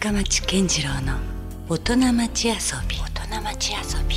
[0.00, 1.18] 深町健次郎の
[1.68, 2.54] 大人町遊
[2.88, 2.96] び。
[2.96, 4.16] 大人町遊び。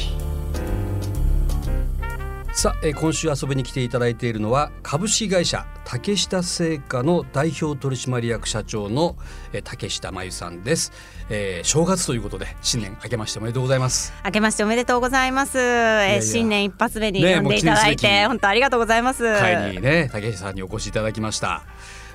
[2.54, 9.18] さあ、えー今週遊びに来ていただいているのは株式会社竹下製菓の代表取締役社長の、
[9.52, 10.94] えー竹下真由さんです、
[11.30, 14.14] えー正月ということで新年明けましておめでとうございます。
[14.24, 15.60] 明けましておめでとうございます。
[15.60, 19.24] えやー新年一発目にね呼んでいただいて、本当ありがとうございます。
[19.38, 21.64] 会にね竹下さんにお越しいただきました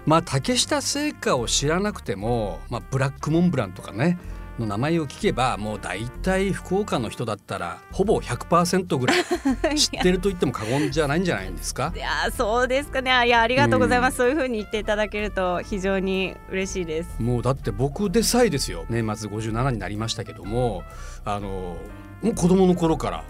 [0.08, 4.18] まあ竹下製菓を知らなくても、まあ、ブラックモンブランとかね
[4.58, 9.24] の名前を聞けばもう大体福岡の人だったらほぼ100%ぐらい
[9.78, 11.92] 知ってると言っても過言じゃないんじゃないんですか？
[11.94, 13.10] いやーそうですかね。
[13.26, 14.16] いやありがとうございます。
[14.16, 17.20] そういう風に言っていただけると非常に嬉しいです。
[17.22, 20.82] もうだって僕でさえですよ年末57になりましたけども
[21.24, 21.76] あの
[22.22, 23.24] もう子供の頃から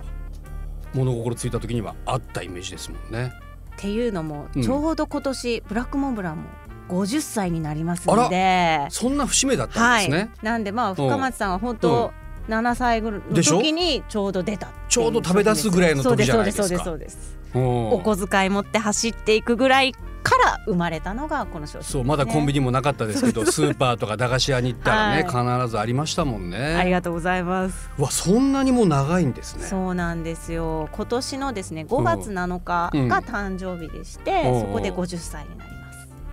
[0.94, 3.32] 物心ついた時にはあったイメージですもんね。
[3.76, 6.44] っていうのもうんちょうど今年、ブラックモンブランも
[6.88, 10.10] 50歳になりますので、そんな節目だったんはい。
[10.10, 10.30] ですね。
[10.42, 12.12] なんでまあ深町さんは本当、
[12.48, 26.58] 7歳ぐらいの時にちょうど出たちょうど食べ出すぐらいの時じゃないですかそうですそうですお小遣い持って走っていくぐらいから生まれたのがこの商品ね、そうまだコンビニもなかったですけど、スーパーとか駄菓子屋に行ったらね、必ずありましたもんね。
[26.58, 27.88] ありがとうございます。
[27.96, 29.64] うわそんなにもう長いんですね。
[29.64, 30.88] そうなんですよ。
[30.92, 35.77] 今年のですね5月7日うんが誕生日でして、うんそこで50歳になります。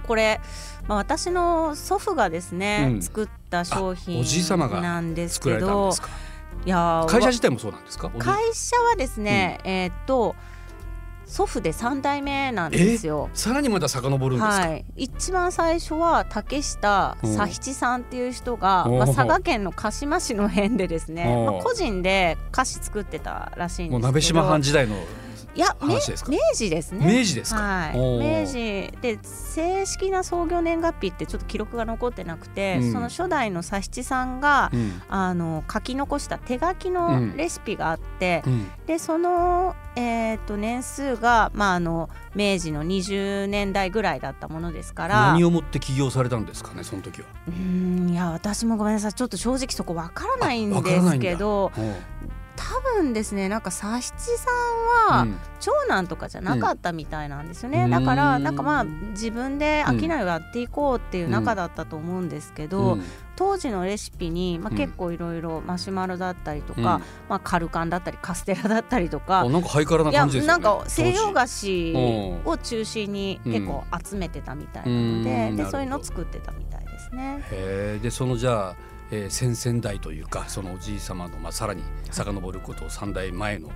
[0.05, 0.39] これ、
[0.87, 4.23] まあ、私の祖父がですね、うん作った商品
[4.81, 5.91] なんですけど。
[6.65, 8.09] いやー会社自体もそうなんですか？
[8.17, 10.35] 会社はですね、えーっと
[11.27, 13.29] 祖父で3代目なんですよ。
[13.33, 14.67] さらにまた遡るんですか？
[14.69, 24.95] はい、一番最初は竹下うん佐七さんっていう人が、まあ、佐賀県の鹿島市の辺でですね、まあ、個人で菓子作ってたらしいんですけどもう鍋島藩時代の
[25.55, 26.31] いや明話ですか？
[26.31, 27.05] 明治ですね。
[27.05, 27.61] 明治ですか？
[27.61, 28.91] はい、明治。
[29.01, 32.91] で正式な創業年月日ってちょっと記録が残ってなくて、うん。
[32.91, 35.01] その初代の佐七さんが、うん。
[35.07, 36.93] あの書き残した手書きうん。
[36.93, 38.69] のレシピがあって、うん。
[38.85, 45.31] でその、えー、と年数が、まあ、あの明治の20年代ぐらいだったものですから。
[45.31, 47.27] 何をもって起業されたんですかねその時は。
[47.47, 49.13] うーんいや私もごめんなさい。
[49.13, 51.95] ちょっと正直そこわからないんですけどうん
[52.55, 54.01] 多分ですねなんか佐七
[54.37, 54.51] さ
[55.09, 55.39] んは、うん。
[55.59, 57.89] 長男とかじゃなかったみたいなんですよね、うん。
[57.89, 63.03] だからなんかまあ自分で商いをやっていこうっていう中だったと思うんですけど、うん。
[63.35, 64.77] 当時のレシピに、まあ、うん。
[64.77, 66.83] 結構いろいろマシュマロだったりとか、うん。
[66.83, 69.41] まあ、カルカンだったりカステラだったりとか。
[69.41, 70.63] あなんかハイカラな感じですよね。
[70.63, 75.23] なんか西洋菓子うんを中心に結構集めてたみたいなのうん。
[75.23, 77.43] で,、でそういうのを作ってたみたいですね。
[77.51, 78.75] へえでそのじゃあ、
[79.11, 83.69] えー先々代というかそのおじい様の、まあ、さらに遡ることを3代前の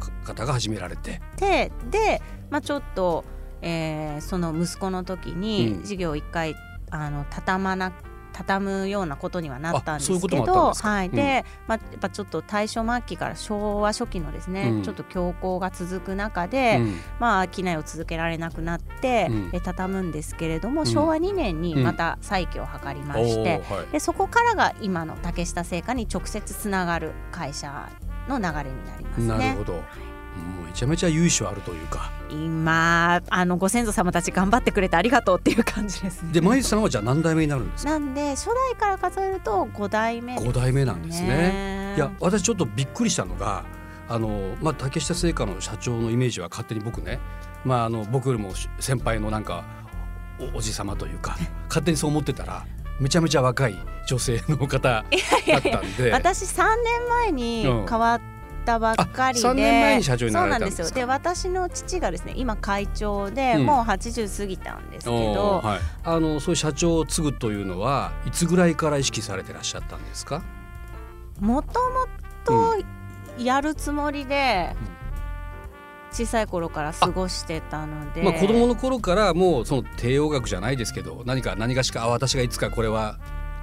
[0.00, 2.20] か方が始められて、でで、
[2.50, 3.24] まあ、ちょっと、
[3.60, 5.40] えーその息子の時うん。
[5.40, 6.54] に事業を一回
[6.90, 7.92] あの畳まな
[8.32, 11.08] 畳むようなことにはなったんですけどはい。
[11.08, 11.14] うん。
[11.14, 14.82] でまあ、やっぱちょっと大正末期から昭和初期のですね、うん。
[14.82, 16.96] ちょっと強行が続く中で、うん。
[17.18, 19.50] まあ商いを続けられなくなって、うん。
[19.52, 20.86] え畳むんですけれども、ん。
[20.86, 21.82] 昭和2年にうん。
[21.84, 23.86] また再起を図りまおして、ーはい。
[23.88, 27.88] でそこからが今の竹下製菓に直接つながる会社
[28.28, 29.26] の流れになりますね。
[29.26, 29.82] なるほど、
[30.36, 36.32] もうめちゃめちゃ由緒あるというか今あのご先祖様たち頑張ってくれてありがとうっていう感じですね。
[36.32, 37.90] でまゆさんはじゃあ何代目になるんですか？
[37.90, 40.40] なんで初代から数えると5代目ね。
[40.42, 43.64] 5代目なんですねいや私ちょっとびっくりしたのが
[44.08, 47.20] あの、まあ、竹下製菓の社長のイメージは勝手に僕ね、
[47.64, 49.64] まあ、あの僕よりも先輩のなんか
[50.54, 51.36] おおじさまというか
[51.68, 52.64] 勝手にそう思ってたら
[52.98, 53.76] めちゃめちゃ若い
[54.06, 55.00] 女性の方だ
[55.58, 56.10] ったんで。
[56.12, 58.20] 私3年前にうん変わっ
[58.62, 60.82] たばっかりで、あ3年前に社長になそうられたんですか？
[60.82, 60.98] なんです。
[61.00, 63.66] よで私の父がですね今会長で、うん。
[63.66, 70.42] もう80過ぎたんですけおどーはい、あのそういう社長を継ぐというのはいつぐらいから意識されてらっしゃったんですか？
[71.40, 72.06] もとも
[72.44, 72.76] と
[73.38, 74.76] やるつもりで
[76.12, 83.18] 小さい頃から過ごしてたので、まあ、子供の頃からもうその帝王学じゃないですけど何か何がしかあ私がいつかこれは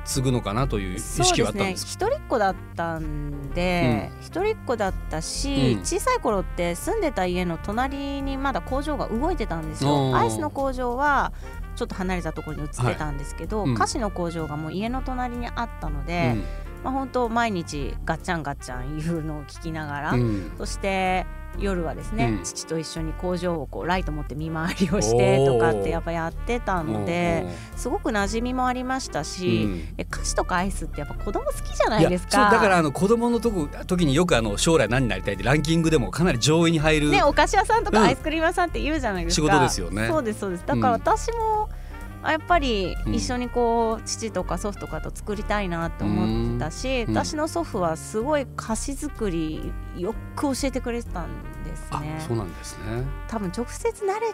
[0.05, 2.05] 継ぐのかなという意識はあったんですか？
[2.05, 2.15] そうですね。
[2.15, 5.79] 一人っ子だったんで、一人っ子だったし、うん。
[5.81, 10.15] 小さい頃って住んでた家の隣にまだ工場が動いてたんですよ。
[10.15, 11.31] アイスの工場は
[11.75, 13.69] ちょっと離れたところに移ってたんですけど、はい。
[13.69, 13.75] うん。
[13.75, 16.35] 菓子の工場がもう家の隣にあったので、
[16.83, 20.21] まあ本当毎日ガッチャンガッチャンいうのを聞きながら、うん。
[20.21, 21.25] うんそして
[21.57, 22.43] 夜はですね、うん。
[22.43, 29.95] 父と一緒に工場をこうライト持って見回りをしてとかってやっぱやってたのですごく馴染みもありましたし、うん。
[29.97, 32.51] え菓子とかアイスってやっぱ子供好きじゃないですか？
[32.51, 40.07] だからあの子供のとこ時によくあの将来何になりたいってランキングでもかなり上位に入る、ね、お菓子屋さんとうんかアイスクリーム屋さんって言うじゃないですか、仕事ですよね。
[40.07, 40.63] そうですそうです。
[40.65, 41.75] だから私も、あ
[42.23, 43.13] やっぱりうん。
[43.15, 47.13] 一緒にこう父とか祖父とかと作りたいなと思ってたし、うん。
[47.15, 51.29] 私の祖父はすごい菓子作りよく教えてくれてたん
[51.63, 52.23] ですあね。
[52.27, 53.03] そうなんですね。
[53.27, 54.33] 多分直接慣れ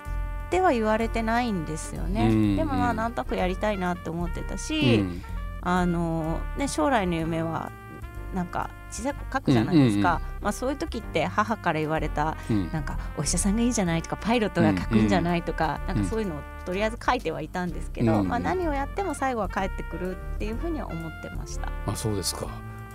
[0.49, 2.27] ては言われてないんですよね。
[2.29, 5.21] うんでもまうんあなんとなくやりたいなって思ってたうし、ん。
[5.61, 7.71] あのね将来の夢は
[8.35, 12.69] なんか小さい子書くじゃないですか、うんうんまあ、そういう時って母から言われたうん。
[12.71, 18.27] なんかお医者さんがいいんじゃないとかパイロットが書くんじゃないとか、なんかそういうのをとりあえず書いてはいたんですけど、うん。
[18.27, 21.71] まあ、何をやっても最後は帰ってくるっていうふうには思ってました。
[21.87, 22.47] あそうですか。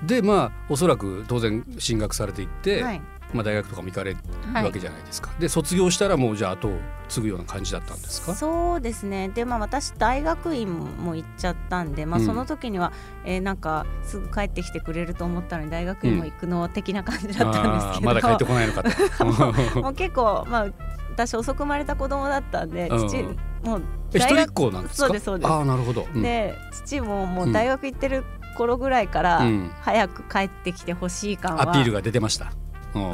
[0.04, 4.18] でまあおそらく当然進学されていって、はいまあ、大学とかも行かれる
[4.52, 4.64] はい。
[4.64, 6.78] わけじゃないですか、で卒業したらもうじゃあ後を
[7.08, 8.34] 継ぐような感じだったんですか？
[8.34, 9.28] そうですね。
[9.28, 12.26] でまあ私大学院も行っちゃったんで、まあ、うん。
[12.26, 12.92] その時には、
[13.24, 19.24] えーなんかすぐ帰ってきてくれると思ったのに大学院も行くの的な感じだったんですけど、まだ帰ってこないのかと。
[19.82, 20.66] もう結構まあ
[21.12, 23.08] 私遅く生まれた子供だったんでうん。
[23.08, 23.22] 父
[23.62, 23.82] もう
[24.14, 25.06] え一人っ子なんですか？
[25.06, 25.50] そうですそうです。
[25.50, 26.22] ああなるほど、うん。
[26.22, 28.24] で父ももう大学行ってる
[28.56, 29.70] 頃ぐらいからうん。
[29.82, 32.46] 早く帰ってきてほしい感はアピールが出てました。
[32.46, 32.69] うん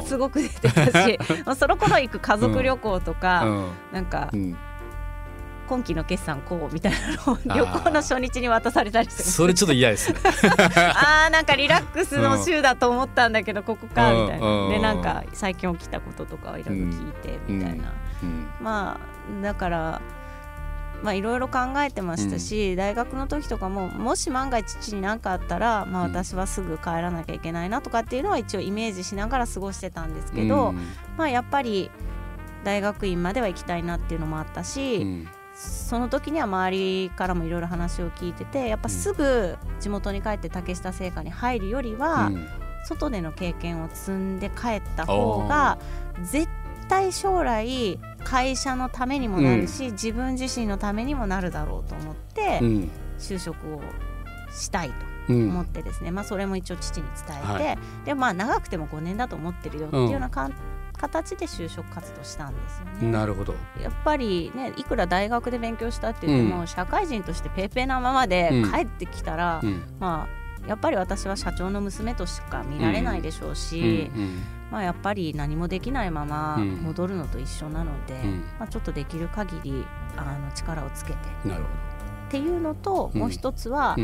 [0.06, 3.70] すごく出てたし まあその頃行く家族旅行とか、うん。
[3.92, 4.56] なんかうん。
[5.68, 10.18] 今期の決算こうみたいなの旅行の初日に渡されたりしてそれちょっと嫌ですね。
[10.94, 14.68] あーなんかリラックスの週だと思ったんだけどここかみたいうん。
[14.68, 17.92] なでなんか最近起きたこととかをいろいろ聞いてみたいな、
[18.22, 18.48] うん。
[18.60, 19.00] ま
[19.40, 20.00] あだから
[21.02, 26.12] まあいろいろ考えてましたし、大学の時とかももし万が一父に何かあったら、まあ、うん。
[26.12, 30.76] 私はすぐ帰らなきゃいけないなとかっていうのは一応イメージしながら過ごしてたんですけど、うん。
[31.16, 31.90] まあやっぱり
[32.64, 35.28] 大学院までは行きたいなっていうのもあったし、うん。
[35.54, 42.46] その時には周りからもいろいろ話を聞いててやっぱすぐ地元に帰って竹下製菓に入るよりは、うん。
[42.84, 45.76] 外での経験を積んで帰った方が
[46.22, 46.48] 絶
[46.88, 52.90] 対将来会社のためにもなるし、自分自身のためにもなるだろうと思ってうん。
[53.18, 53.80] 就職を
[54.52, 54.94] したいと
[55.28, 55.48] うん。
[55.50, 60.54] 思ってですね、まあ、それも一応父に伝えて、はでまあ長くても5年だと思ってるよっていうようなかん、
[60.98, 63.12] 形で就職活動したんですよね。
[63.12, 63.54] なるほど。
[63.80, 66.66] やっぱりねいくら大学で勉強したって言っても、うん。
[66.66, 68.72] 社会人としてペーペーなままでうん。
[68.72, 69.82] 帰ってきたら、うん。
[70.00, 76.74] まあやっぱり私は社長の娘としか見られないでしょうし、うんまあ、やっぱり何もできないままうん。
[76.82, 78.44] 戻るのと一緒なので、うん。
[78.58, 79.84] まあ、ちょっとできる限り
[80.16, 81.18] あの力をつけて。
[81.18, 83.20] っていうのと、うん。
[83.20, 84.02] もう一つは、で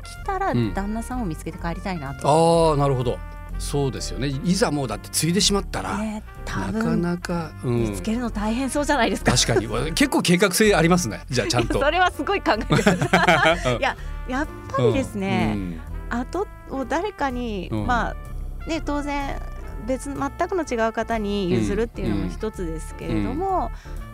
[0.00, 0.74] きたらうん。
[0.74, 2.28] 旦那さんを見つけて帰りたいなと。
[2.28, 3.18] ああなるほど。
[3.58, 4.28] そうですよね。
[4.44, 7.80] いざもうだって継いでしまったら、ね、多なか分なか、うん。
[7.80, 9.32] 見つけるの大変そうじゃないですか。
[9.32, 9.92] 確かに。
[9.94, 11.24] 結構計画性ありますね。
[11.30, 11.80] じゃあちゃんと。
[11.82, 12.74] それはすごい考えて。
[13.78, 13.80] い。
[13.80, 13.96] や
[14.28, 15.80] やっぱりですね、うん
[16.10, 17.86] 後を誰かに、うん。
[17.86, 19.40] まあね当然
[19.86, 23.70] 別全くの違う方に譲るっていうのも一つですけれども、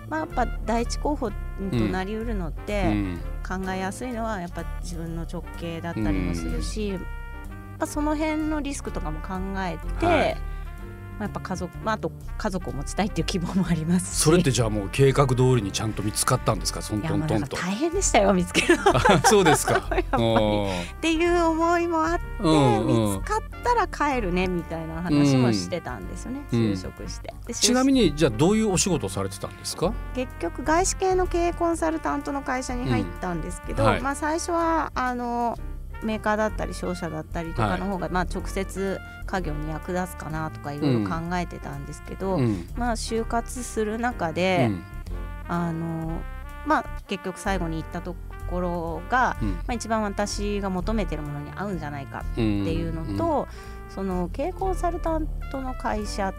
[0.09, 1.37] まあ、やっぱ第一候補と
[1.91, 3.21] なりうるのって、うん。
[3.43, 7.01] 考えやすいのはやっぱ自分の直系だったりもするし、やっ
[7.79, 10.37] ぱその辺のリスクとかも考えて、はい
[11.19, 14.23] まあ、やっぱ家族、まあ、あと家族を持ちたいっていう希望もありますし。
[14.23, 16.83] それってじゃあもう計画通りにちゃんと見つかったんですか？
[16.83, 17.09] そんと。
[17.09, 18.77] もうなんか大変でしたよ見つける
[19.27, 19.81] そうですか。
[19.89, 20.05] ぱり。
[20.13, 23.17] おーていう思いもあって、うんうん。
[23.19, 26.61] 見つかったら帰るねみたいな話もしてたんですよね、うん。
[26.73, 27.33] 就職して。
[27.47, 29.93] でちなみにじゃあどういうお仕事をされてたんですか？
[30.15, 33.89] 結局外資系の経営コンサルタントの会社に入ったんですけど、うん。
[33.91, 34.01] はい。
[34.01, 35.59] まあ、最初はあの
[36.05, 42.69] メーカーだったり商社だったりとかの方が、まあ、直接家業に役立つかなとかいろいろ考えてたんですけど、うん。
[42.77, 44.85] まあ、就活する中うで、ん。
[45.49, 46.21] あの
[46.67, 48.15] まあ、結局最後に行ったと
[48.49, 49.53] ころが、うん。
[49.53, 53.49] まあ、一番私が求めてるものに合うんじゃないかっていうのと、
[53.89, 56.33] その経営コンサルタントの会社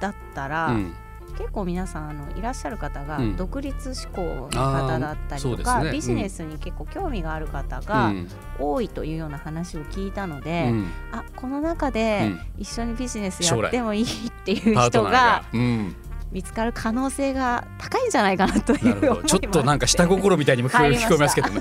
[0.00, 0.94] だったら、うん
[1.38, 3.36] 結構皆さんあのいらっしゃる方がうん。
[3.36, 5.92] 独立志向の方だったりとか、うですね。
[5.92, 8.28] ビジネスに結構興味がある方うがん。
[8.58, 10.86] 多いというような話を聞いたのうで、ん。
[11.12, 12.40] あこの中うでん。
[12.58, 14.06] 一緒にビジネスやってもいいっ
[14.44, 15.44] ていう人が。
[15.52, 15.96] うん
[16.32, 21.60] 見つかる可能性が高いんじゃないかなというちょっとなんか下心みたいにも聞こえ ますけどね。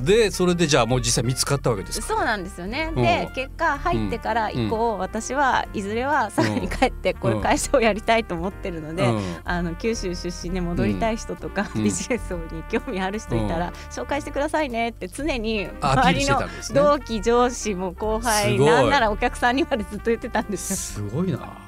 [0.00, 2.90] でそれでじゃあもう実際見つかったわけですかそうなんですよね。
[2.94, 3.02] うん。
[3.02, 9.22] で結果入ってから以降、私はいずれは佐賀に帰ってこういう会社をやりたいと思ってるので、うん。
[9.44, 11.84] あの九州出身で戻りたい人とか、うん。
[11.84, 16.40] ビジネスに興味ある人いたら、紹介してくださいねって常に周りの
[16.72, 21.08] 同期上司も後輩なんならお客さんにまでずっと言ってたんですよ。
[21.08, 21.65] すごいな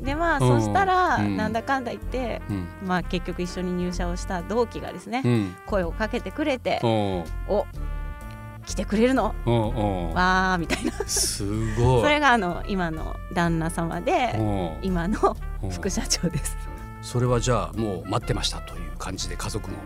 [0.00, 0.60] でまあ、うん。
[0.60, 1.36] そしたら、うん。
[1.36, 2.68] なんだかんだ言って、うん。
[2.86, 5.56] まあ、結局一緒に入社をした同期がですね、うん。
[5.66, 7.66] 声をかけてくれておう「お
[8.64, 9.34] 来てくれるの？
[10.14, 10.92] わー」みたいな。
[11.06, 12.02] すごい。
[12.02, 14.38] それがあの今の旦那様で
[14.82, 15.36] 今の
[15.70, 16.56] 副社長です。
[17.00, 19.76] それはじゃあもう待ってましたという感じで家族も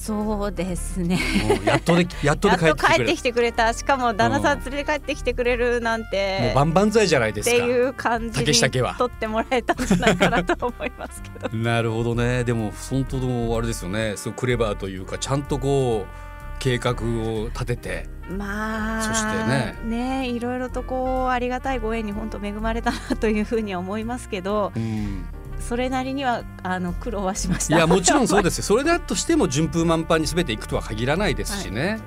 [0.00, 1.18] そうですね。
[1.62, 3.74] やっとで やっと帰ってきてくれた。
[3.74, 6.40] しかも旦那さん連れて帰ってきてくれるなんて。
[6.54, 7.56] もう万々歳じゃないですか。
[7.56, 8.92] っていう感じ竹下家は。
[8.92, 11.50] に取ってもらえたんじゃないかなと思いますけど。
[11.54, 12.44] なるほどね。
[12.44, 14.14] でも本当のあれですよね。
[14.16, 18.08] すごいクレバーというかちゃんとこう計画を立てて。
[18.30, 20.22] まあそしてね。
[20.22, 24.72] ねいろいろとこうありがたいご縁に本当恵まれたなというふうには思いますけど。
[24.74, 25.26] うん
[25.60, 27.76] それなりにはあの苦労はしました。
[27.76, 28.64] いやもちろんそうですよ。
[28.64, 32.00] それだとしても順風満帆に全ていくとは限らないですしね、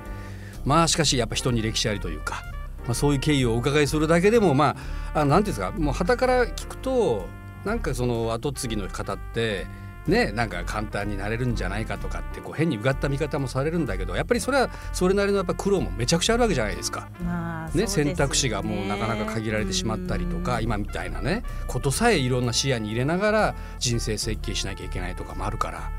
[0.64, 2.42] まあしかしやっぱ人に歴史ありというか、
[2.84, 4.76] まあ、そういう経緯をお伺いするだけでもま
[5.14, 7.26] ああなんていうんですかもう傍から聞くと
[7.64, 9.66] なんかその後継ぎの方って
[10.06, 17.08] ねなんか簡単になれるんじゃないかとかってこう変にうがった見方もされるんだけどやっぱりそれはそれなりのやっぱ苦労もめちゃくちゃあるわけじゃないですか。
[17.24, 25.90] まあね、ですよ選択肢がもうなかなか限られてしまったりとかうん今みたいなねことさえいろんな視野に入れながら人生設計しなきゃいけないとかもあるから、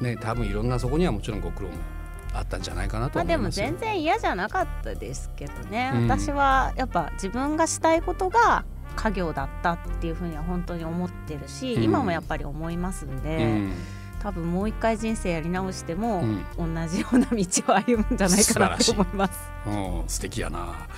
[0.00, 1.76] ね、多分いろんなそこにはもちろんご苦労も
[2.34, 3.66] あったんじゃないかなとまあでも思いますよ。
[3.66, 13.72] 全然嫌じゃなかったですけどね、うん私はやっぱ自分がしたいことが家業だったっていうふうには本当に思ってるし、うん今もやっぱり思いますんで、うん
[14.20, 16.22] 多分もう一回人生やり直しても、
[16.58, 19.38] うん同じような道を歩むんじゃないかなと思います。
[19.66, 20.88] うん、素敵やな。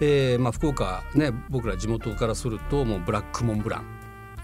[0.00, 3.84] えーまあ、福岡ね僕ら地元からするともうブラックモンブラン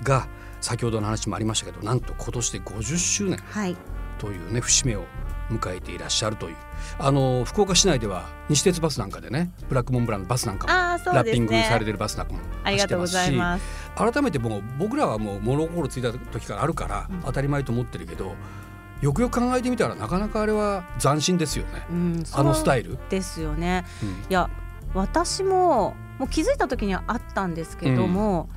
[0.02, 0.28] が
[0.60, 3.76] 先ほどの話もありましたけどなんと今年で50周年はい、
[4.18, 5.04] というね節目を
[5.50, 6.56] 迎えていらっしゃるという
[6.98, 11.32] あの福岡市内では西鉄バスなんかでねブラックモンブランのバスなんかもラッ。
[11.32, 13.32] ピングされてるバスなんかもありがとうございす。
[13.32, 13.64] ます。
[13.64, 17.22] し改めてもう僕らはもう物心ついた時からあるからうん。
[17.22, 18.34] 当たり前と思ってるけど、
[19.00, 22.90] よくよく考えてみたらなかなかあれは斬新ですよね、うん、あのスタイイル。
[22.92, 23.84] ルですよね。
[24.02, 24.08] うん。
[24.08, 24.50] いや
[24.94, 28.48] 私ももう気づいた時にはあったんですけども、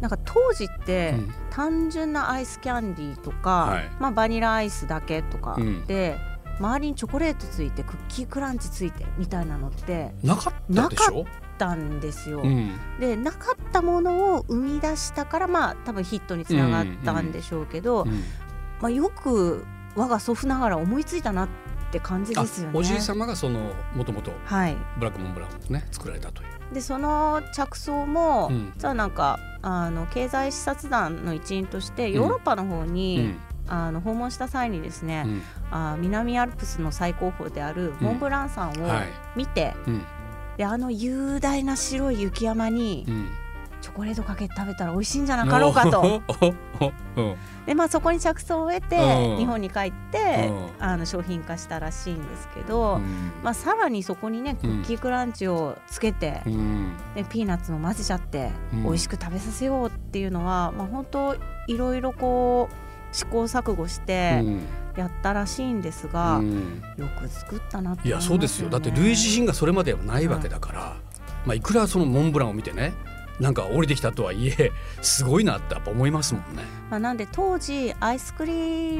[0.00, 1.34] なんか当時って、うん。
[1.50, 3.90] 単純なアイスキャンディーとか、はい。
[3.98, 5.86] まあ、バニラアイスだけとかうん。
[5.86, 6.18] で、
[6.58, 11.24] 周りにチョコレートついてクッキークランチついてみたいなのってなかったでしょ？
[11.26, 12.42] あったんですよ。
[12.42, 12.70] うん。
[13.00, 18.22] でなかったものを生み出したからまあ多分ヒットにつながったんでしょうけど、うん
[18.80, 19.64] まあ、よく
[19.96, 21.48] 我が祖父ながら思いついたなっ
[21.90, 22.78] て感じあですよね。
[22.78, 26.74] おじい様がそのもともとはい、ブラックモンブランをね作られたという。
[26.74, 28.72] でその着想も、うん。
[28.74, 33.36] 実はなんかあの経済視察団の一員としてヨーロッパの方に、うん。
[33.68, 35.42] あの訪問した際にですね、うん。
[35.72, 39.06] あ南アルプスの最高峰であるモンブラン山をはい。
[39.34, 40.02] 見て、うん
[40.56, 43.30] であの雄大な白い雪山にうん。
[43.86, 46.22] チョコレートかけて食べたら美味しいんじゃなかろうかと。
[47.66, 49.36] で、まあ、そこに着想を得てうん。
[49.36, 50.84] 日本に帰ってうん。
[50.84, 53.32] あの商品化したらしいんですけど、うん。
[53.44, 56.96] まあ、さらにそこにねクッキークランチをつけて、うん。
[57.14, 58.82] でピーナッツも混ぜちゃってうん。
[58.84, 61.36] 美味しく食べさせようっていうのは、まあ、本当
[61.68, 64.60] いろいろこう試行錯誤してうん
[64.96, 66.82] やったらしいんですが、うん。
[66.96, 68.70] よく作ったなっていや思いますよ、ね、そうですよ。
[68.70, 70.96] だって類似品がそれまではないわけだから、
[71.44, 72.94] まあ、いくらそのモンブランを見てね
[73.38, 74.72] なんか降りてきたとはいえ
[75.02, 76.62] すごいなってやっぱ思いますもんね。
[76.90, 78.52] まあ、なんで当時アイスクリ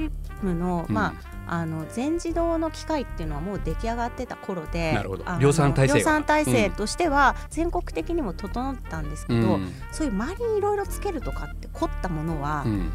[0.09, 0.11] ー
[0.43, 0.95] ムの,、うん。
[0.95, 1.15] ま
[1.47, 5.25] あ、あの全自動の機械っていうのはもう出来上がってた頃でなるほど。
[5.41, 9.73] 量産体制が量産体制としては全国的にも整ってたんですけど、うん。
[9.93, 12.91] そういう周りにいろいろつけるとかって凝ったものはうん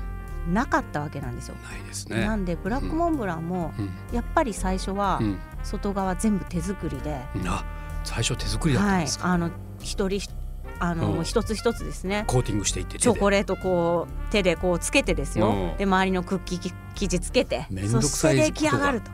[0.48, 1.56] なかったわけなんですよ。
[1.64, 2.26] ないですね。
[2.26, 3.92] なんでブラックモンブランもうん。
[4.12, 5.40] やっぱり最初はうん。
[5.64, 7.64] 外側全部手作りで、あ
[8.04, 10.20] 最初手作りだったんはいです、か、あの一人
[10.80, 11.24] あの、うん。
[11.24, 12.24] 一つ一つですね。
[12.26, 15.78] コーティングしていってチョコレレートこう手でこうつけてですよ、うん。
[15.78, 19.12] で周りのクッキー生地つけてめんどくそさいして出来上がると。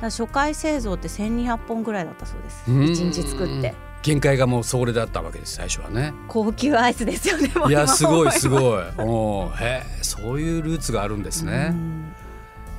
[0.00, 2.64] 初回製造って1200本ぐらいだったそうです。
[2.66, 2.80] うん。
[2.80, 6.12] 1日作って限界がもうそれだったわけです最初はね。
[6.28, 8.62] 高級アイスですよねいや今すごいすいごい。
[8.98, 11.74] おーへえそういうルーツがあるんですね。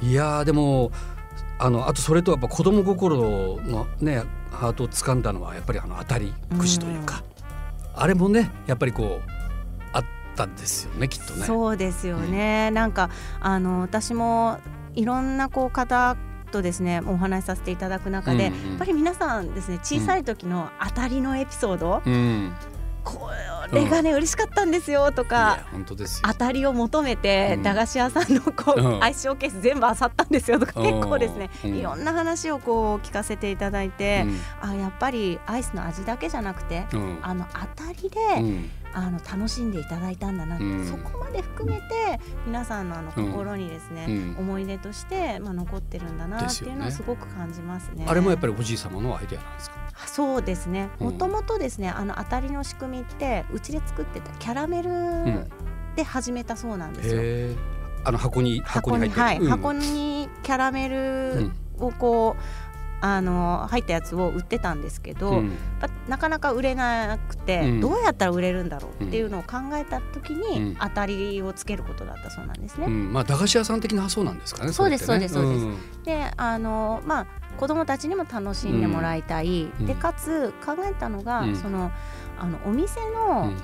[0.02, 0.92] いやーでも
[1.60, 3.18] あのあとそれとやっぱ子供心
[3.62, 7.24] のねハートを掴んだのはやっぱりあの当たりくじというか、
[7.96, 9.30] あれもねやっぱりこう
[9.94, 10.04] あっ
[10.36, 11.46] たんですよねきっとね。
[11.46, 14.60] そうですよね、なんかあの私も
[14.94, 16.18] いろんなこう方
[16.54, 18.70] とですねお話しさせていただく中で、うんうん。
[18.70, 22.73] やっぱり皆さんですね小さい時の当たりのエピソード、うん、こ
[23.74, 26.28] れがね、嬉しかったんですよといかや本当ですよ。
[26.28, 26.34] 当。
[26.34, 27.64] たりを求めて、うん。
[27.64, 29.04] 駄菓子屋さんのこう、うん。
[29.04, 30.86] アイスショーケース全部漁ったんですよとかうん。
[30.86, 31.76] 結構ですね、うん。
[31.76, 34.26] いろんな話をこう聞かせていただいて、
[34.62, 34.70] うん。
[34.70, 37.20] あやっぱりアイスの味だけじゃなくて、うん。
[37.22, 38.70] あの当たりで、うん。
[38.96, 40.86] あの楽しんでいただいたんだなって、うん。
[40.88, 44.36] そこまで含めて皆さんのあのうん心にですね、うん。
[44.40, 48.06] 思い出として、まあ、残ってるんだなっていうのはですごく感じますね。
[48.08, 49.83] あれもやっぱりおじい様のアイデアなんですか？
[50.06, 50.90] そうですね。
[51.00, 51.08] うん。
[51.08, 55.50] もともとですねあの当たりの仕組みってうちで作ってたキャラメルん。
[55.96, 57.22] で始めたそうなんですよ。
[57.22, 57.56] へえ。
[58.06, 59.22] あの箱に箱に入ってる。
[59.22, 59.50] はいうん。
[59.50, 62.42] 箱にキャラメルをこう、
[63.06, 65.52] あの入ったやつを売ってたんですけど、うん。
[66.08, 67.82] なかなか売れなくて、うん。
[67.82, 70.76] どうやったら売れるんだろうっていうのを考えた時に、うん。
[70.78, 72.86] 当たりをつけることだったそうなんですね。
[72.86, 73.12] うん。
[73.12, 75.78] まあ駄菓子屋さん的な発想なんですかねそうですねそうですそうん。
[76.06, 79.86] であのまあ子供たちにも楽しんでもらいたい、うん。
[79.86, 81.56] でかつ考えたのが、うん。
[81.58, 81.92] その
[82.40, 83.58] あのお店うの、ん。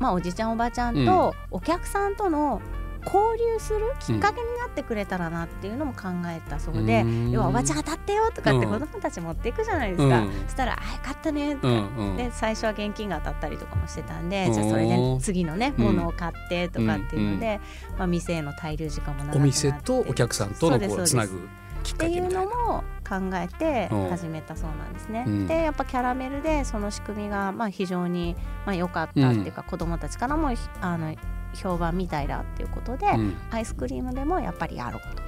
[0.00, 2.62] まあ、おじちゃんおばちゃんとお客さんとの
[3.04, 7.30] 交流するきっかけになってくれたらなっていうのも考えたそうで、うん。
[7.30, 8.72] 要はおばちゃん当たってよとかってうん。
[8.72, 10.32] 子供たち持っていくじゃないですか、うん。
[10.44, 12.16] そしたら「あよかったね」とか、うんうん。
[12.16, 14.54] で最初は現金が当たったりとかもしてたんでおー。
[14.54, 15.84] じゃあそれで次のねうん。
[15.84, 17.60] ものを買ってとかっていうので、
[17.98, 19.38] まあ、店への滞留時間も長くなって。
[19.38, 21.48] お店とお客さんとのこそうつなぐ
[21.82, 22.50] きっっていうかけみたいな。
[22.50, 24.08] のも考えてうん。
[24.10, 25.24] 始めたそうなんですね。
[25.26, 25.46] うん。
[25.46, 31.14] でやっぱキャラメルでその仕組みがまあ非常にまあ良かったっていうか、子どもたちからもひあの
[31.54, 35.22] 評判みたいだっていうことで、うんアイスクリームでもやっぱりやろうと。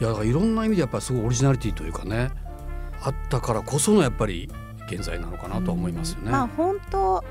[0.00, 2.30] いやだからいろんな意味でやっぱりすごいオリジナリティというかね
[3.00, 4.50] あったからこそのやっぱり
[4.90, 6.26] 現在なのかなとは思いますよね。
[6.26, 7.24] うんまあ本当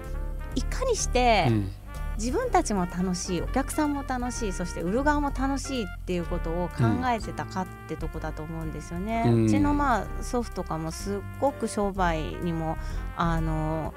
[0.56, 1.72] いかにしてうん
[2.18, 9.24] 自分たちも楽しいお客さんも楽しいそして売る側も楽しいっていうことを考えてたかってとこだと思うんですよね。
[9.26, 12.78] ううんちのまあ祖父とかもすっごく商売にも
[13.18, 13.94] あの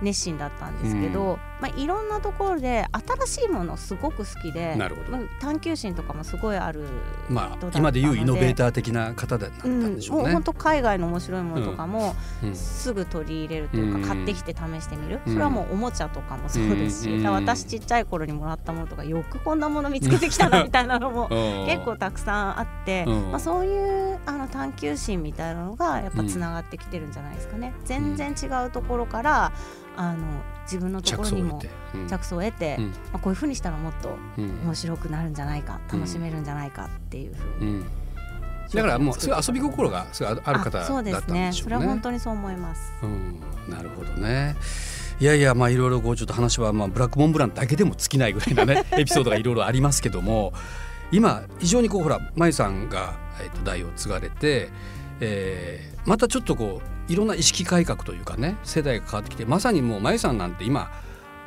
[0.00, 2.86] 熱心だったんですけど、まあ、いろんなところで
[3.24, 5.12] 新しいものすごく好きでなるほど。
[5.12, 6.88] まあ、探求心とかもすごいある
[7.28, 10.22] まあ今でいうイノベーター的な方だったんでしょうね。
[10.24, 14.04] もう本当海外の面白いものとかもうんすぐ取り入れるというか、うん。
[14.04, 15.32] 買ってきて試してみる、うん。
[15.32, 21.66] それはもうおもちゃとかもそうですし、私ちっちゃい頃にもらったものとかよくこんなもの見つけてきたなみたいなのもうん。
[21.66, 23.30] 結構たくさんあって、うん。
[23.30, 27.72] まあ、そういうあの探求心みたいなのがやっぱつながってきてるんじゃないですかね。
[27.84, 29.52] 全然違うところから
[29.96, 31.70] あの自分のところにも着想を得て。
[31.94, 37.84] うん着想を得て、うんまあ、こういうふうにしたらもっとうん面白くなるんじゃないか楽しめるんじゃないかっていうふうに、うん
[38.72, 41.12] だからもうそういう遊び心がすごいある方だったんでしょうね。
[41.12, 42.92] そうですねそれは本当にそう思います。
[43.02, 43.38] うん、
[43.68, 44.56] なるほどね。
[45.20, 50.54] いやいやまあいろいろこうちょっと話はまあブラックモンブランだけでも尽きないぐらいなね エピソードがいろいろありますけども
[51.12, 54.70] 今非常にこうほらまゆさんが、えっと代を継がれて、
[55.20, 60.90] えーまたちょっとこういろんな意識改革というかね世代が変わってきてまさにもうまゆさんなんて今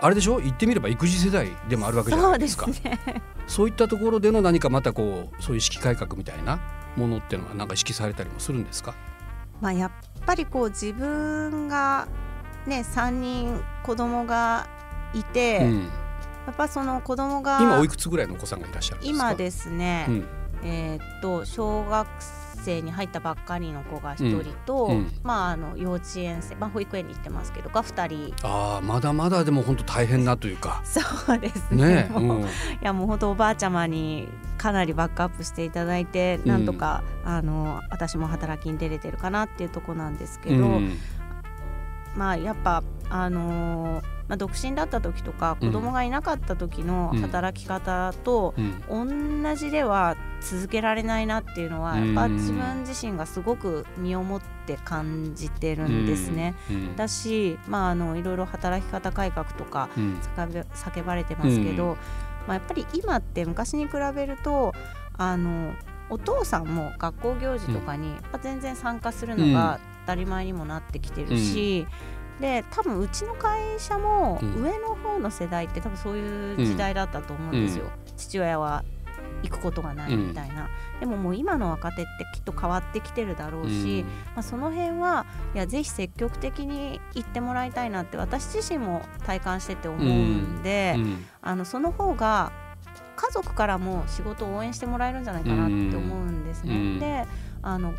[0.02, 0.40] あれでしょ？
[0.40, 2.66] 言ってみれば育児世代でもあるわけじゃそないですか。
[2.66, 3.00] うですね。
[3.48, 6.60] そういったところでの何かまたこうそういう意識改革みたいな
[6.98, 8.94] ものっていうのはなんか意識されたりもするんですか？
[9.62, 9.92] まあやっ
[10.26, 12.08] ぱりこう自分が
[12.68, 14.68] ね3人子供が
[15.14, 15.90] いて、うん、や
[16.52, 19.26] っぱその子供が今おいくつぐらいのお子さんがいらっしゃるんですか？
[19.28, 20.26] 今ですね、うん
[20.64, 22.08] えーっと小学
[22.66, 25.12] 生に入ったばっかりの子が1人と、うんうん。
[25.24, 28.48] まああの幼稚園生、まあ、保育園に行ってますけどが2人。
[28.48, 30.82] ああまだまだでも本当大変なというか。
[30.84, 31.02] そ
[31.34, 31.86] うですね。
[31.86, 32.42] ねううん。
[32.42, 32.46] い
[32.82, 40.98] やもう本当おばあちゃまにかなりバックアップしていただいて、うんなんとかあの私も働きに出れてるかなっていうとこなんですけど、うん
[42.16, 45.68] まあやっぱあのーまあ、独身だった時とかうん。
[45.68, 47.22] 子供がいなかった時のうん。
[47.22, 48.56] 働き方と
[48.90, 49.44] うん。
[49.44, 52.06] 同じでは続けられないなっていうのはうん。
[52.08, 56.56] やっぱ自分自身がすごく身をもって感じてるんですね。
[56.72, 56.96] うん。
[56.96, 60.20] だし、まあ、あのいろいろ働き方改革とかうん。
[60.36, 61.94] 叫ばれてますけど、うん。
[61.94, 61.98] ま
[62.50, 64.74] あ、やっぱり今って昔に比べると
[65.18, 65.74] あの
[66.10, 71.88] お父さんも学校行事とかに、まあ全然参加するのが当たり前にもなってきてるし、
[72.40, 74.64] で多分うちの会社もうん。
[74.64, 77.86] 上の方の世代って多分そういう時代だったと思うんですよ。
[78.18, 78.84] 父親は
[79.44, 91.26] 行くことがないみたいな、でももう今の若手ってきっと変わってきてるだろうし、まあ、その辺はいやぜひ積極的に行ってもらいたいなって私自身も体感してて思うんで、うん。
[91.42, 92.52] あのその方が
[93.16, 96.76] 家族からも仕事を応援してもらえるんじゃないかなって思うんですね。
[96.76, 97.00] うん。
[97.00, 97.26] で
[97.62, 97.94] あの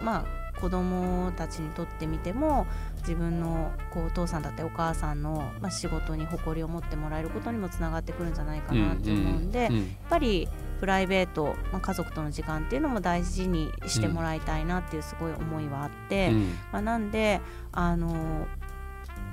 [0.00, 2.66] まあ子供たちにとってみても
[2.98, 10.48] 自分のこうお父さんだったりお母さんの、まあ、仕事に誇りを持ってもらえることにもつながってくるんじゃないかなって思うんで、やっうんぱり
[10.80, 16.40] プライベート、まあ、家族との時間っていうのも大事にしてもらいたいなっていうすごい思いはあって、うん。
[16.72, 17.40] まあ、なんで
[17.72, 18.46] あの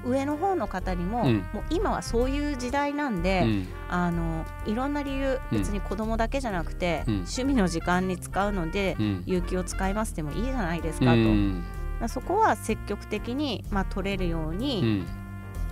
[0.05, 1.37] 上の方の方にも,、うん。
[1.53, 3.67] もう今はそういう時代なんで、うん。
[3.89, 5.57] あのいろんな理由うん。
[5.57, 7.13] 別に子供だけじゃなくて、うん。
[7.15, 9.23] 趣味の時間に使うので、うん。
[9.25, 11.13] 有給を使いますでもいいじゃないですか
[12.01, 15.05] と、そこは積極的に、まあ、取れるよううに、ん。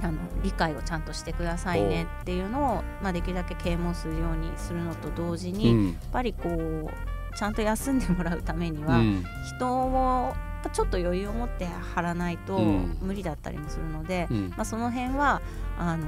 [0.02, 9.24] あの理解をちゃんとしてくださいねっていうのを、まあ、できるだけ啓蒙するようにするのと同時に、やっぱりこうちゃんと休んでもらうためには、うん。
[9.56, 10.34] 人を
[10.70, 12.98] ちょっと余裕を持って張らないとうん。
[13.02, 14.50] 無理だったりもするので、うん。
[14.50, 15.42] まあ、その辺は
[15.78, 16.08] あの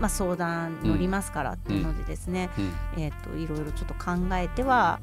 [0.00, 2.50] まあ、相談乗りますからっていうのでですね、
[2.96, 4.98] えー、といろいろちょっと考えては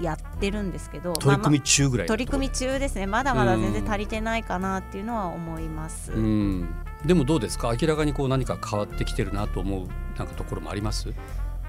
[0.00, 3.06] やってるんですけど取り組み中ぐらい、まあ、取り組み中ですね。
[3.06, 6.12] まだまだ全然足りてないかなっていうのは思います。
[7.04, 7.74] でもどうですか？
[7.78, 11.12] 明らかにこう何か変わってきてるなと思うなんかところもあります？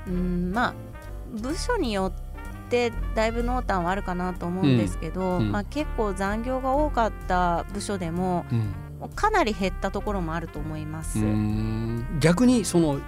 [0.07, 0.73] うんまあ
[1.31, 2.22] 部署によっ
[2.73, 8.47] てだいぶ濃淡はあるかなと思うんですけど、うん、まあ、結構残業が多かった部署でも、
[8.99, 11.19] うん、かなり減ったところもあると思います。
[12.19, 12.99] 逆にその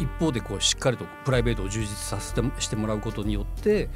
[0.00, 3.88] 一方でこうしっかりとプライベートを充実させてしてもらうことによって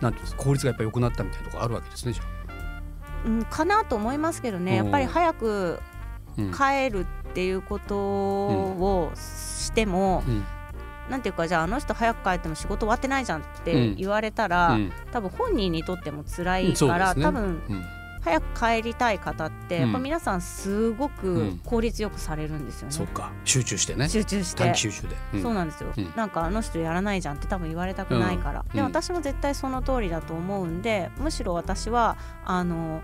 [0.00, 2.22] なんていうんですか効率がやっぱり良くなったみたいなところあるわけですねじゃ
[3.26, 5.80] うん、かなと思いますけどねやっぱり早く
[6.36, 10.44] 帰るっていうことをしても、うん、
[11.10, 17.62] なんていうかじゃああの人早く帰っても仕事終わってないじゃんって言われたら、うん、多分本人にとっても辛いから、ね、多分、
[18.20, 22.92] 早く帰りたい方って、やっぱ皆さんすごく効率よくされるんですよね。
[22.92, 23.32] そうか。
[23.44, 24.08] 集中してね。
[24.08, 24.64] 集中して。
[24.64, 33.00] 短期集中で、そうなんですよ、なんかあの人やらないじゃんって多分言われたくないから、で私も絶対その通りだと思うんでむしろ私はあの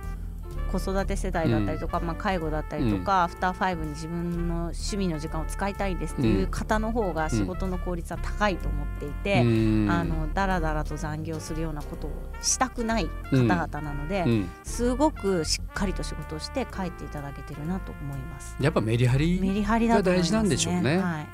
[0.79, 9.45] 子育て世代だったりとか、うん、まあ、介護だったりとか、うん、アフターファイブに自分の趣味の時間を使いたいですっていう方の方が仕事の効率は高いと思っていて、う
[9.87, 12.11] ん、あのだらだらと残業するようなことを
[12.43, 14.25] したくない方々なので、
[14.65, 18.57] すごくしっかりと仕事をして帰っていただけてるなと思います。
[18.61, 21.27] やっぱメリハリメリハリが大事なんでしょうね、はい、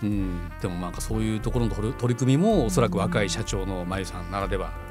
[0.61, 4.90] でもなんかそういうところの取り組みもおそらく若い社長のまゆさんならでは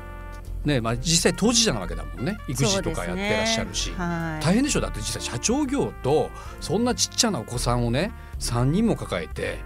[0.66, 4.82] ねまあ、実際当事者なわけだもんね育児とかやってらっしゃるし、ねはい、大変でしょ？
[4.82, 9.60] だって実際社長業とそんなちっちゃなお子さんをね3人も抱えて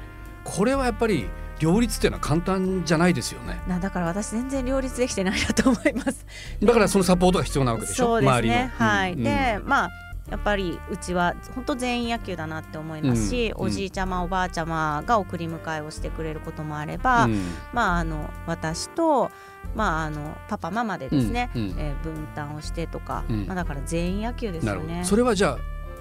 [0.43, 1.27] これはやっぱり
[1.59, 3.59] 両立っていうのは簡単じゃないですよね。
[3.81, 6.25] だから私全然両立できてないなと思います。
[6.61, 8.05] だからそのサポートが必要なわけでしょ？
[8.05, 8.73] そうですね。
[8.77, 9.13] はい。
[9.13, 9.89] うん、で、まあ
[10.29, 17.41] やっぱりうちは本当全員野球だなって思いますし、うん、おじいちゃまおばあちゃまが送り迎えをしてくれることもあれば、うん、
[17.73, 19.31] まああの私と
[19.75, 25.03] まあ、あのパパママでですね、うんうん、えー、分担をしてとか、うん、まあ、だから全員野球ですよね。
[25.03, 25.57] それはじゃあ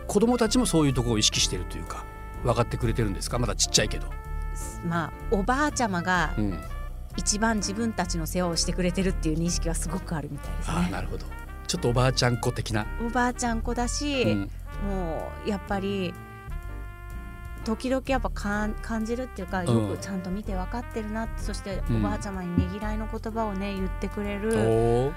[0.07, 2.05] 子供たちもそういうところを意識しているというか
[2.43, 3.39] 分かってくれてるんですか？
[3.39, 4.07] まだちっちゃいけど。
[4.85, 6.35] まあおばあちゃまが、
[7.17, 10.77] 一番自分たちの世話をしてくれてるっていう認識はすごくあるみたいですね。
[10.89, 11.25] あなるほど
[11.67, 12.87] ちょっとおばあちゃん子的な。
[13.01, 14.51] おばあちゃん子だし、うん、
[14.91, 16.13] もうやっぱり
[17.65, 25.13] 時々やっぱ感じるっていうかよくちゃんと見て分かってるなって、そしておばあちゃまにねぎらいの言葉をね言ってくれる。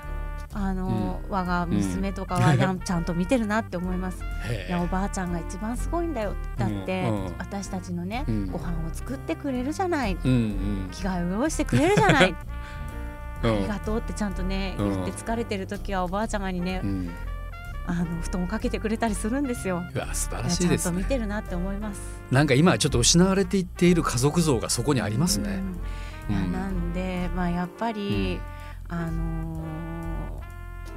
[0.53, 4.23] あの、うん、我が娘とかは、うん、ちゃんと見てるなって思います。
[4.67, 10.33] いやおばあちゃんが一番すごいんだよだって、うん、私たちのね、ご飯を作ってくれるじゃない、うんう
[10.87, 12.35] ん、着替えを用意してくれるじゃない、
[13.43, 16.81] ありがとうってちゃんとね言って疲れてる時はおばあちゃまにね、
[17.87, 19.83] あの布団をかけてくれたりするんですよ。
[19.93, 22.01] いや素晴らしいです、ね、ちゃんと見てるなって思います。
[22.31, 25.61] なんか今ちょっと失われていっている家族像がそこにありますね。
[26.29, 28.39] うん、いやなんでまあやっぱり、
[28.89, 29.63] うん、あの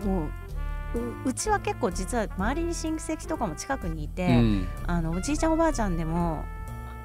[0.02, 0.30] ー、もう。
[1.26, 6.46] うちは結構実は周りに親戚とかも近くにいて、うん、あのおじいちゃんおばあちゃんでも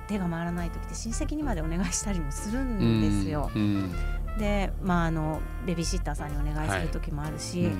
[0.08, 3.52] 手が回らない時って親戚にまでお願いしたりもするんですよ。
[4.40, 7.74] で、まあ、あのベビーシッターさんにお願いする時もあるし、はい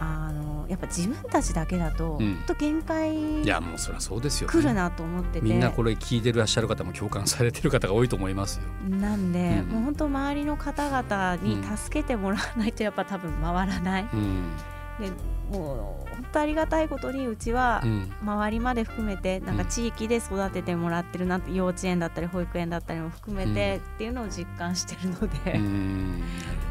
[0.00, 5.46] あのやっぱ自分たちだけだと、うん、と限界いやもうそりゃそうですよ、ね、来るなと思ってて。
[5.46, 8.62] みんなこれ聞いてらっしゃる方も共感されてる方が多いと思いますよ。
[8.88, 14.56] なんで、うん、もう本当周りの方々に助けてもらわないとやっぱ多分回らない、うん、
[15.00, 15.10] で
[15.50, 17.82] もう本当ありがたいことにうちは
[18.22, 25.58] 周りまで含めてなんか地域で育ててもらってるなって幼稚園だったり保育園だったりも含めてっていうのを実感してるので、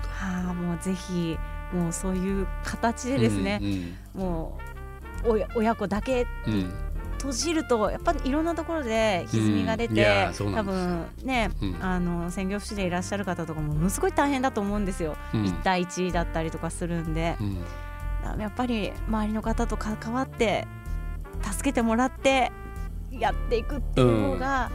[0.03, 1.37] はあもうぜひ
[1.73, 4.57] もうそういう形でですね、うんうん、も
[5.25, 6.25] う親親子だけ、
[7.17, 17.37] 閉じるとやっぱりいろんなところで歪みが出て、うん、多分ね、うん、あの専業主婦でいらっしゃる方とかもものすごい大変だと思うんですよ、うん、1対1だったりとかするんで、
[18.37, 20.67] やっぱり周りの方と関わって
[21.41, 22.51] 助けてもらって
[23.11, 24.71] やっていくっていう方が、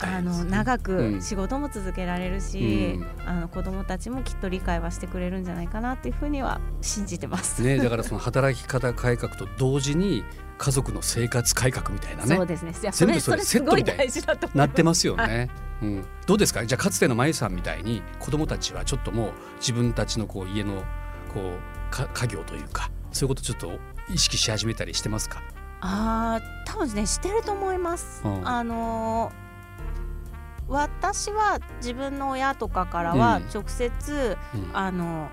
[0.00, 7.62] あの長く仕事も続けられるし、うん、あの子どもたちもきっと理解はしてくれるんじゃないかなっていうふうには信じてます。
[7.62, 10.24] ね、だからその働き方改革と同時に
[10.58, 12.36] 家族の生活改革みたいなね。
[12.36, 12.72] そうですね。
[12.92, 14.08] 全部それセットみたい
[14.54, 15.48] なってますよね。
[15.80, 16.64] うん、どうですか？
[16.66, 20.82] じゃあかつてのまゆさんみたいに子どもたちはちょっともう自分たちのこう家の
[21.32, 23.78] こうか家業というかそういうことちょっと
[24.12, 25.42] 意識し始めたりしてますか？
[25.80, 28.22] ああ、多分ねしてると思います。
[28.24, 29.43] うん、あのー
[30.68, 35.28] 私は自分の親とかからは直接、うん、あの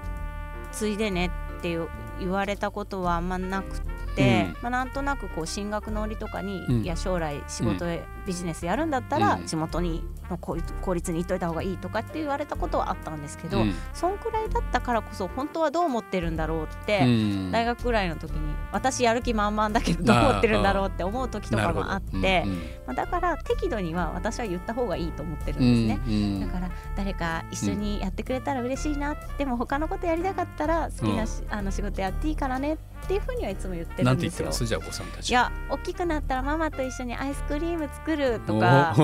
[0.71, 1.77] ついでねって
[2.19, 4.55] 言われたことはあんまなくて、うん。
[4.61, 6.81] まあ、なんとなくこう進学の折とかに、うん。
[6.83, 9.45] いや将来仕事へビジネスやるんだったら、うん。
[9.45, 10.55] 地元にの公
[10.93, 13.73] 立に行っといた方がいいとかって言われたことはあったんですけど、うん。
[13.93, 17.51] そんくらいだったからこそ本当はどう思ってるんだろうって、うん。
[17.51, 22.45] 大学ぐらいの時に私やる気満々だけどどう思ってるんだろうって思う時とかもあって、
[22.85, 26.01] まあ、だから適度には私は言った方がいいと思ってるんうんですね。
[26.07, 34.65] うんだから誰か一緒にやってくれたら嬉しいな、でも他のことやりたかったら好きなし、あの仕事やっていいからねっていうふうにはいつも言ってなんて言っるんですよ。
[34.65, 34.65] てます？
[34.65, 38.95] じゃあお子さんたちいや大きくなったらママと一緒にアイスクリーム作るとか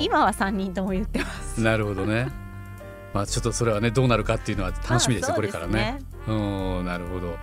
[0.00, 1.60] 今は3人とも言ってます。
[1.60, 2.28] なるほどね
[3.12, 5.98] まあちょっとそれはねどうなるかっていうのは楽しみですねまあこれからね。
[6.26, 7.36] うんなるほど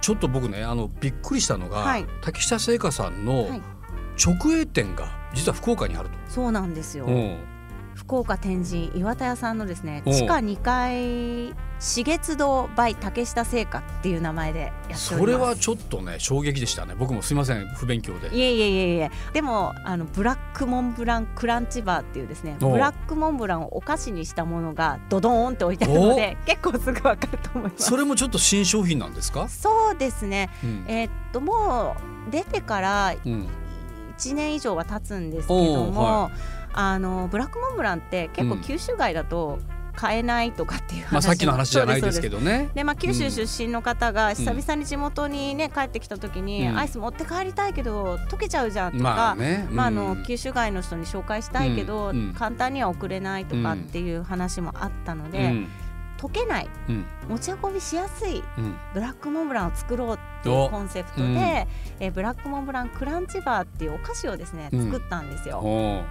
[0.00, 3.62] ちょっと僕ねあのびっくりしたのが、はい竹下製菓さんのはい
[4.22, 6.14] 直営店が実は福岡にあると。
[6.28, 7.06] そうなんですよ。
[7.06, 7.38] うん
[7.94, 15.18] 福岡天神岩田屋さんのですね地下2階四月堂 by 竹下製菓っていう名前でやっております。
[15.18, 16.94] それはちょっとね衝撃でしたね。
[16.98, 18.28] 僕もすいません不勉強で。
[18.36, 19.10] いえいえいえいえ。
[19.32, 27.84] でもあのブラックモンブランクランチバーっていうですねブラックモンブランをお菓子にしたものがドドーンって置いてあるので結構すぐわかると思います。
[27.84, 29.48] それもちょっと新商品なんですか？
[29.48, 30.50] そうですね。
[30.62, 30.84] うん。
[30.86, 31.96] えーっとも
[32.28, 33.48] う出てからうん。
[34.18, 36.30] 1年以上は経つんですけども、おうは
[36.72, 38.60] あのブラックモンブランって結構うん。
[38.62, 39.58] 九州外だと
[39.96, 42.70] 買えないとかっていう話、まあさっきの話じゃないですけどどね。
[42.74, 44.34] でまあ、九州出身の方がん。
[44.34, 46.78] 久々に地元にね帰ってきた時に、うん。
[46.78, 49.66] アイス持って帰りたいけど溶けちゃうじゃんとか、まあね。
[49.70, 52.16] まあ、あのうん九州外の人に紹介したいけど、うん。
[52.16, 52.34] うん。
[52.34, 55.68] 簡単には送れないとかっていう話もあったので、うん。
[56.18, 56.68] 溶けない。
[56.88, 57.04] うん。
[57.28, 58.76] 持ち運びしやすいうん。
[58.94, 60.70] ブラックモンブランを作ろうっていうお。
[60.70, 61.36] コンセプトで、うん。
[61.36, 64.84] えーブラックモンブランクランチバーっていうお菓子をですねうん。
[64.92, 65.58] 作ったんですよ。
[65.58, 66.02] お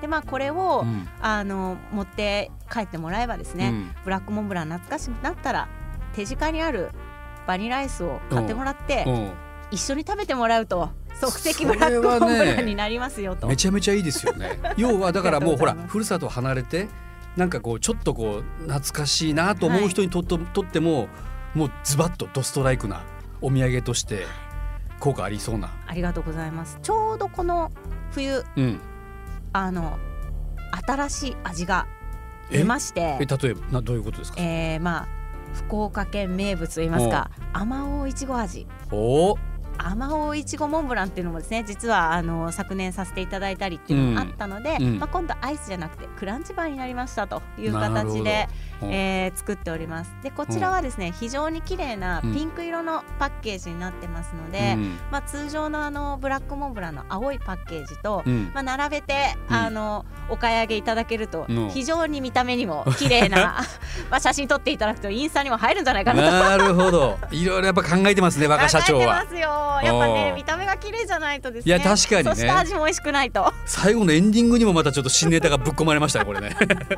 [0.00, 5.68] でまあこれを、ーうんあの持って帰ってもらえばですね、うんブラックモンブラン懐かしくなったら
[6.14, 6.90] 手近にある
[7.46, 9.32] バニラアイスを買ってもらって、うん
[9.70, 10.88] 一緒に食べてもらうと
[11.20, 13.46] 即席ブラックモンブランになりますよと。
[13.48, 14.58] めちゃめちゃいいですよね。
[14.78, 16.88] 要はだからもうほらふるさとを離れて
[17.36, 21.08] なんかこうちょっとこう懐かしいなと思う人にとっと,、とっても
[21.54, 23.02] もうズバッとドストライクな
[23.40, 24.26] お土産として
[25.00, 25.70] 効果ありそうな。
[25.86, 26.78] ありがとうございます。
[26.82, 27.70] ちょうどこの
[28.12, 28.80] 冬うん。
[29.52, 29.98] あの
[30.86, 31.86] 新しい味が
[32.50, 32.58] え？
[32.58, 33.18] 出まして。
[33.20, 34.40] え、例えばなどういうことですか？
[34.40, 35.08] えー、まあ
[35.54, 38.66] 福岡県名物といいますか、あまおういちご味。
[38.90, 39.36] お
[39.96, 44.98] まおういちごモンブランっていうのもですね実はあの昨年させていただいたりっていうのもあったので、うん。
[44.98, 50.10] まあ、今度アイスじゃなくてクランチバーになりましたという形で、うんえー作っております。
[50.22, 54.98] でこちらはですね、非常に綺麗なピンク色のパッケージになってますので、うん。
[55.10, 58.50] まあ、通常のあのブラックモンブランの青いパッケージと、うん。
[58.54, 59.56] まあ、並べて、うん。
[59.56, 61.70] あのお買い上げいただけると、うん。
[61.70, 63.62] 非常に見た目にも綺麗な
[64.10, 66.30] まあ写真撮っていただくとインスタにも入るんじゃないかなと。
[66.30, 67.18] なるほど。
[67.30, 69.20] いろいろやっぱ考えてますね 若社長は。
[69.20, 69.30] 考えてま。
[69.30, 69.40] すよ。
[69.82, 71.68] やっぱおねー見た目が綺麗じゃないとですね。
[71.68, 72.30] いや確かにね。
[72.30, 73.52] そして味も美味しくないと。
[73.66, 76.56] 最後のエンディングにもまたちょっと新ネタがぶっ込まれましたねこれね。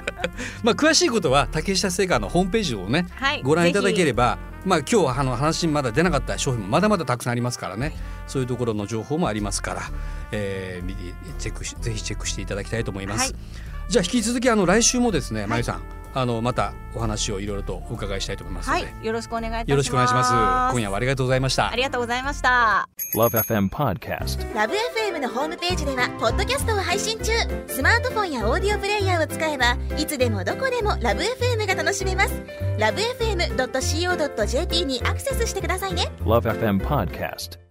[0.63, 7.97] まあ詳しいことは竹下製菓のホームページをねはいご覧いただければば、まあ今日あの話にまだ出なかった商品もまだまだたくさんありますからね。
[8.27, 9.83] そういうところの情報もありますから、
[10.31, 13.33] えー、チェックしぜひチェックしていただきたいと思います。
[13.33, 15.83] はいじゃあ引き続きあの来週もですね、まゆさん
[16.15, 20.73] あのまたお話をいろいろとお伺いしたいと思いますので、はいよろしくお願いいたしますよろしくお願いします。
[20.73, 21.77] 今夜はありがとうございましたあ。
[21.77, 24.55] りがとうございました Love FM Podcast.
[24.55, 27.33] ラブ f m のホームページではポッドキャストを配信中
[27.67, 32.43] スマートフォンやオーディオプレイヤーを使えばいつでもどこでもラブ f m が楽しめます
[32.79, 37.70] ラブ FM.co.jp にアクセスしてくださいね Love FM Podcast.